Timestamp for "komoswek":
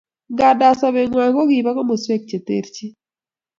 1.77-2.21